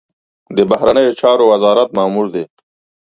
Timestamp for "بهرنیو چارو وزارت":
0.69-1.89